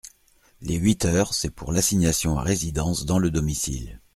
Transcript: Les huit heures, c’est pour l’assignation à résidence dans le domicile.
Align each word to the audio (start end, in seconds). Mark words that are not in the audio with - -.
Les 0.61 0.77
huit 0.77 1.05
heures, 1.05 1.35
c’est 1.35 1.51
pour 1.51 1.71
l’assignation 1.71 2.39
à 2.39 2.41
résidence 2.41 3.05
dans 3.05 3.19
le 3.19 3.29
domicile. 3.29 4.01